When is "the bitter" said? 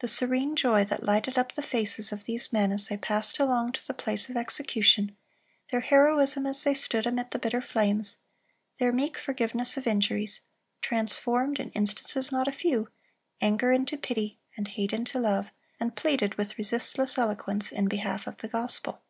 7.30-7.62